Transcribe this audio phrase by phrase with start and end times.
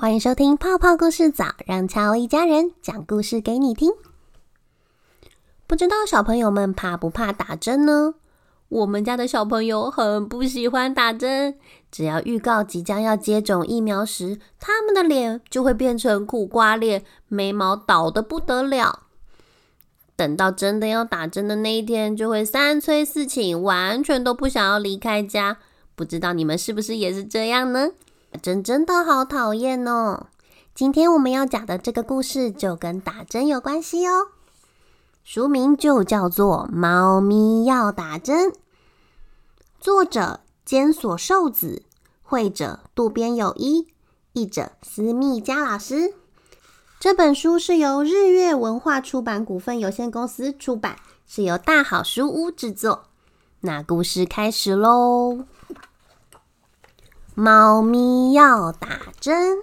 [0.00, 3.90] 欢迎收听泡泡故事早，让乔一家人讲故事给你听。
[5.66, 8.14] 不知道小朋友们怕不怕打针呢？
[8.68, 11.56] 我们家的小朋友很不喜欢打针，
[11.90, 19.00] 只要预告即将要接种疫苗时，他们的脸就会变成苦瓜脸，眉毛倒得不得了。
[20.14, 25.56] 等到真的要打针的那一天，就会三催四请，完全都不想要离开家。
[25.96, 27.88] 不知道你们是不是也是这样呢？
[28.42, 30.26] 针真的好讨厌哦！
[30.74, 34.28] 今天我们要讲的这个故事就跟打针有关系哦。
[35.24, 38.50] 书名就叫做《猫咪要打针》，
[39.80, 41.82] 作者兼锁寿子，
[42.22, 43.88] 绘者渡边有一，
[44.32, 46.14] 译者私密加老师。
[47.00, 53.04] 这本书是由日月文化出版股份有限公司出版，是由大好书屋制作。
[53.60, 55.44] 那故事开始喽！
[57.40, 59.58] 猫咪要打针。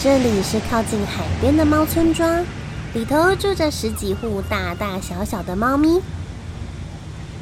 [0.00, 2.44] 这里是靠近海边的猫村庄，
[2.94, 6.02] 里头住着十几户大大小小的猫咪。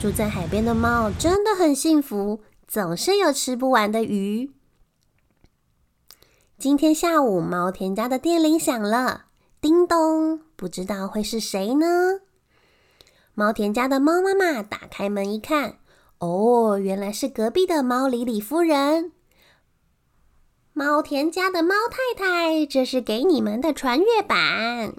[0.00, 4.52] 住在海边的猫真的很幸福，总是有吃不完的鱼。
[6.56, 9.24] 今天下午，猫田家的电铃响了，
[9.60, 12.20] 叮咚，不知道会是谁呢？
[13.34, 15.78] 猫田家的猫妈妈打开门一看。
[16.18, 19.12] 哦，原来是隔壁的猫里里夫人。
[20.72, 24.94] 猫田家的猫太太，这是给你们的传阅版。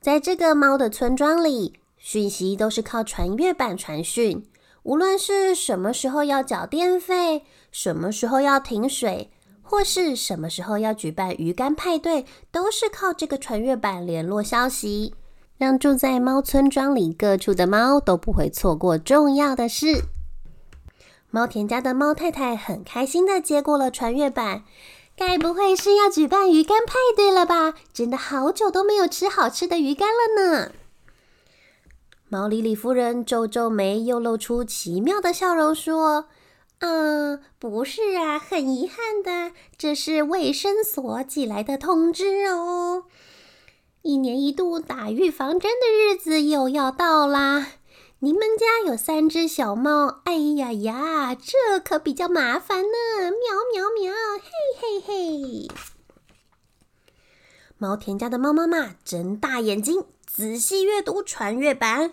[0.00, 4.46] 在这个猫的村庄里，讯息都是靠传阅版传讯。
[4.82, 15.14] 无论是什么时候要缴电费，什么时候要停水，或是什么时候要举办鱼竿派对，都是靠这个传阅版联络消息。
[15.56, 20.04] 让住在猫村庄里各处的猫都不会错过重要的事。
[21.30, 24.62] 猫田家的猫太太很开心的接过了传阅板，
[25.16, 27.74] 该不会是要举办鱼干派对了吧？
[27.92, 30.72] 真的好久都没有吃好吃的鱼干了呢。
[32.28, 36.26] 毛里里夫人皱皱眉，又露出奇妙的笑容，说
[36.80, 43.04] ：“嗯，不是啊，很遗憾的，这是卫生所寄来的通知哦。”
[44.06, 47.68] 一年一度打预防针的日子又要到啦！
[48.18, 53.30] 你们家有三只小猫，哎呀呀，这可比较麻烦呢！
[53.30, 53.32] 喵
[53.72, 54.12] 喵喵，
[54.42, 55.68] 嘿嘿嘿！
[57.78, 62.12] 猫田家的猫妈妈睁大眼睛，仔细阅读传阅版。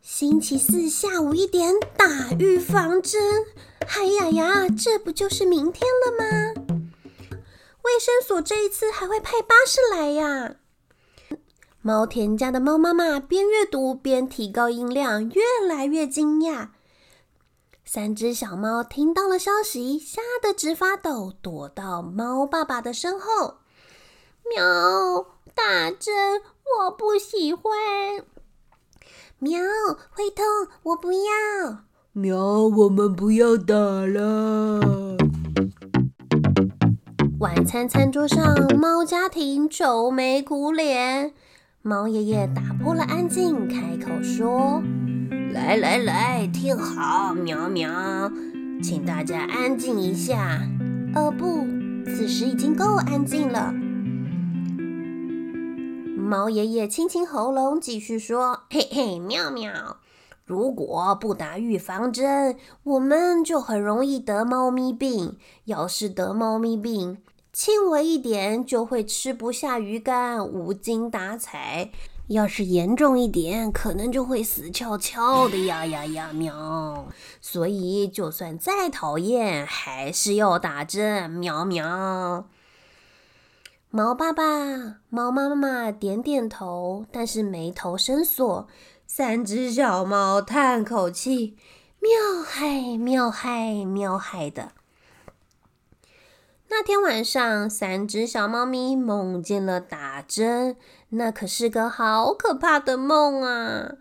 [0.00, 3.44] 星期四下午一点打预防针，
[3.86, 6.59] 哎呀呀，这不就是明天了吗？
[7.82, 10.56] 卫生所这一次还会派巴士来呀！
[11.82, 16.68] 猫田家的猫妈妈边阅读边提高音量，越来越惊讶。
[17.84, 23.58] 三只小猫听到了消息，吓得直发抖，躲到猫爸爸的身后。
[24.54, 25.26] 喵！
[25.54, 26.42] 打针
[26.78, 27.72] 我不喜欢。
[29.38, 29.60] 喵！
[30.10, 30.44] 会痛，
[30.82, 31.84] 我不要。
[32.12, 32.38] 喵！
[32.68, 35.09] 我们不要打了。
[37.40, 41.32] 晚餐餐桌上，猫家庭愁眉苦脸。
[41.80, 44.82] 猫爷爷打破了安静，开口说
[45.50, 48.30] ：“来来来，听好，喵喵，
[48.82, 50.60] 请大家安静一下。
[51.14, 51.66] 哦不，
[52.04, 53.72] 此时已经够安静了。”
[56.20, 59.96] 猫爷爷清清喉咙，继续说：“嘿嘿，喵喵，
[60.44, 65.38] 如果不打预防针，我们就很容易得猫咪病。
[65.64, 67.16] 要是得猫咪病，
[67.52, 71.90] 轻微一点就会吃不下鱼干，无精打采；
[72.28, 76.32] 要是严重一点，可能就会死翘翘的呀呀呀！
[76.32, 77.06] 喵！
[77.40, 81.28] 所以就算再讨厌，还是要打针！
[81.28, 82.46] 喵喵！
[83.90, 84.44] 猫爸爸、
[85.08, 88.68] 猫妈妈点点头，但是眉头深锁。
[89.08, 91.56] 三只小猫叹口气：
[91.98, 94.70] 喵嗨，喵嗨，喵嗨的。
[96.72, 100.76] 那天晚上，三只小猫咪梦见了打针，
[101.08, 103.96] 那可是个好可怕的梦啊！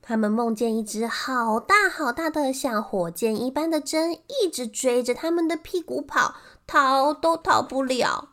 [0.00, 6.36] 他们梦见一只好大好大的像火箭一般的针，一直追着他们的屁股跑，
[6.66, 8.30] 逃都逃不了。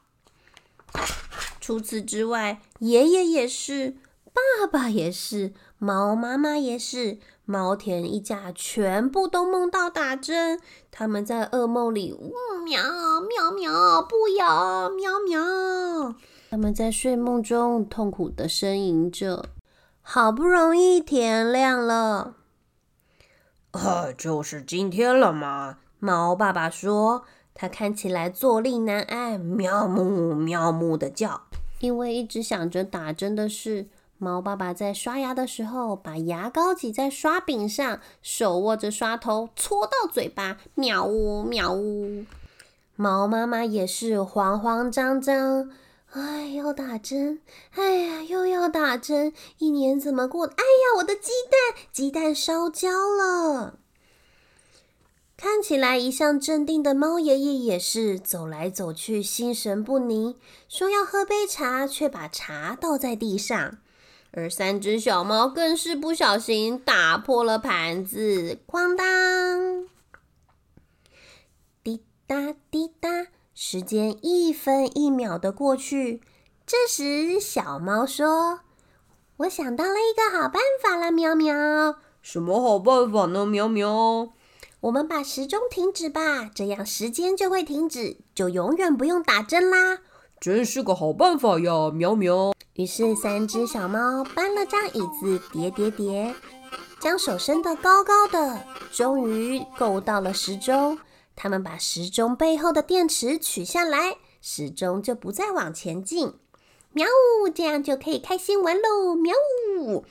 [1.60, 3.98] 除此之外，爷爷也是，
[4.34, 7.20] 爸爸也是，猫妈妈也是。
[7.52, 10.58] 猫田一家全部都梦到打针，
[10.90, 12.32] 他们在噩梦里呜
[12.64, 12.82] 喵
[13.20, 16.16] 喵喵不咬喵喵，
[16.50, 19.50] 他们在睡梦中痛苦的呻吟着，
[20.02, 22.36] 好不容易天亮了，
[23.72, 25.80] 啊，就是今天了吗？
[26.00, 31.42] 猫爸爸说，他看起来坐立难安，喵呜喵呜的叫，
[31.82, 33.90] 因为一直想着打针的事。
[34.24, 42.24] 猫爸爸在刷牙的时候，把牙膏挤在刷柄上，手握着刷头，搓到嘴巴，喵呜喵呜。
[42.96, 45.72] 猫妈妈也是慌慌张张，
[46.12, 47.42] 哎，要打针，
[47.72, 50.46] 哎呀，又要打针，一年怎么过？
[50.46, 53.80] 哎呀，我的鸡蛋，鸡蛋烧焦了。
[55.36, 60.36] 看起来一向镇定的猫爷爷也是走来走去，心神不宁，
[60.70, 63.80] 说要喝杯茶，却把茶倒在地上。
[64.34, 69.88] 而三只小猫更是不小心打破了盘子，哐当！
[71.84, 76.22] 滴答滴答，时间一分一秒的过去。
[76.66, 78.62] 这时，小猫说
[79.38, 81.98] ：“我想到了一个好办法了，喵喵。
[82.24, 84.30] ”“什么好办法呢，喵喵
[84.80, 90.00] ？”“我们把时钟停止吧，这样时间就会停止，就永远不用打针啦。
[90.42, 96.34] ”“真是个好办法呀，喵喵。”于是，三只小猫搬了张椅子，叠叠叠，
[97.00, 100.98] 将手伸得高高的，终于够到了时钟。
[101.36, 106.34] 他们把时钟背后的电池取下来，时钟就不再往前进。
[106.94, 109.14] 喵呜，这样就可以开心玩喽！
[109.14, 109.36] 喵
[109.78, 110.04] 呜，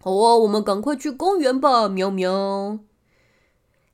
[0.00, 1.88] 好啊，我们赶快去公园吧！
[1.88, 2.80] 喵喵。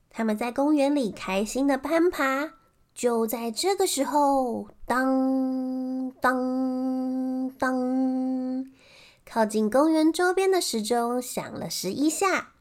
[0.09, 2.56] 他们在公园里开心的攀爬。
[2.97, 8.65] 就在这个时候，当当当，
[9.23, 12.53] 靠近公园周边的时钟响了十一下。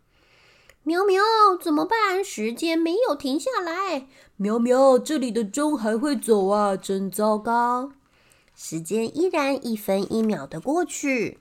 [0.83, 1.23] 喵喵，
[1.59, 2.23] 怎么办？
[2.23, 4.09] 时间没有停下来。
[4.37, 7.93] 喵喵，这里的钟还会走啊，真糟糕！
[8.55, 11.38] 时间依然一分一秒的过去。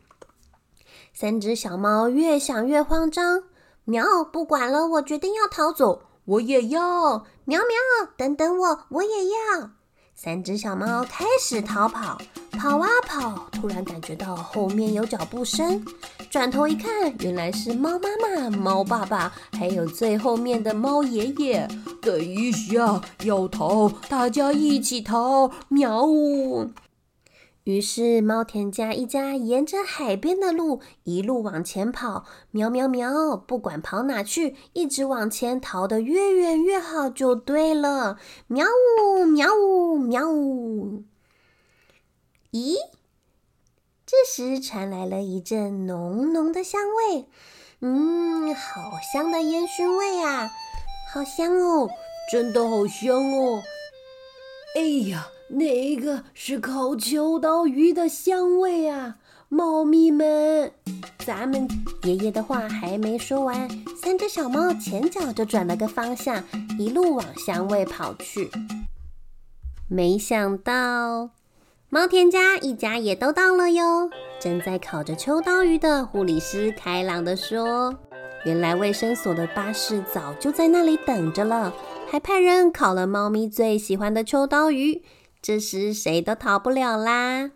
[1.14, 3.44] 三只小猫越想越慌张。
[3.84, 6.04] 喵，不管了，我决定要逃走。
[6.24, 7.26] 我也要。
[7.48, 9.70] 喵喵，等等我，我也要。
[10.16, 12.18] 三只小猫开始逃跑，
[12.58, 15.86] 跑啊跑，突然感觉到后面有脚步声，
[16.32, 21.68] 转头一看，原来是猫妈妈、猫爸爸，还有最后面的猫爷爷。
[22.02, 25.52] 等一下，要逃，大家一起逃！
[25.68, 26.72] 喵呜。
[27.66, 33.36] 于是，猫田家一家沿着海边的路一路往前跑，喵喵喵！
[33.36, 38.20] 不管跑哪去，一直往前逃得越远越好，就对了。
[38.46, 38.68] 喵
[39.02, 41.06] 呜，喵呜，喵呜！
[42.52, 42.76] 咦？
[44.06, 47.26] 这时传来了一阵浓浓的香味，
[47.82, 50.52] 嗯，好香的烟熏味啊，
[51.12, 51.90] 好香哦，
[52.32, 53.64] 真的好香哦！
[54.76, 55.30] 哎呀！
[55.48, 60.72] 那个是烤秋刀鱼的香味啊，猫咪们！
[61.24, 61.68] 咱们
[62.04, 66.44] 爷爷的话还没说完，三只小猫前脚就转了个方向，
[66.80, 68.50] 一路往香味跑去。
[69.88, 71.30] 没想到，
[71.90, 74.10] 猫田家一家也都到了哟。
[74.42, 77.96] 正在烤着秋刀鱼的护理师开朗地说
[78.46, 81.72] ：“原来卫生所的巴士早就在那里等着了，
[82.10, 85.04] 还派人烤了猫咪最喜欢的秋刀鱼。”
[85.46, 87.52] 这时谁都逃不了啦！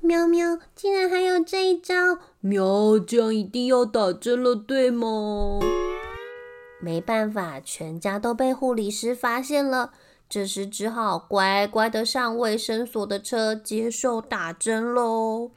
[0.00, 2.20] 喵喵，竟然还有这一招！
[2.38, 5.58] 喵，这样一定要打针了，对吗？
[6.80, 9.90] 没办法，全家都被护理师发现了。
[10.28, 15.50] 这时只好乖乖的上卫生所的车，接受打针喽。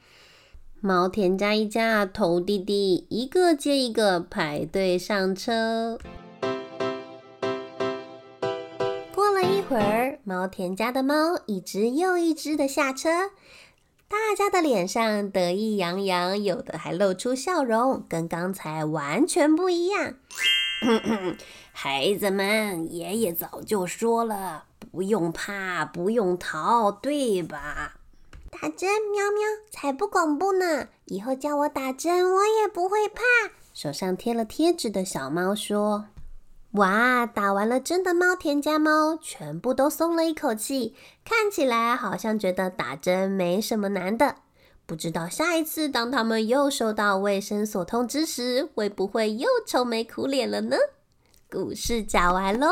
[0.80, 6.00] 毛田家一家头弟弟一个接一个排队上车。
[9.68, 13.32] 会儿，猫田家的猫一只又一只的下车，
[14.08, 20.14] 大家的脸上得意洋洋，有的还露出笑容，跟刚才完全不一样。
[21.70, 27.96] 孩子们，爷爷早就说了，不用怕，不用逃，对吧？
[28.50, 30.88] 打针，喵喵，才不恐怖呢！
[31.04, 33.22] 以后叫我打针，我也不会怕。
[33.74, 36.06] 手上贴了贴纸的小猫说。
[36.78, 37.26] 哇！
[37.26, 40.94] 打完了针的猫田家猫全部都松了一口气，
[41.24, 44.36] 看起来好像觉得打针没什么难的。
[44.86, 50.76] 不知道下一次当他们又收到卫生所通知时，会不会又愁眉苦脸了呢？
[51.50, 52.68] 故事讲完喽。